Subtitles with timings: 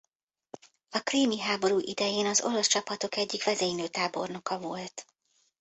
[0.89, 5.05] A krími háború idején az orosz csapatok egyik vezénylő tábornoka volt.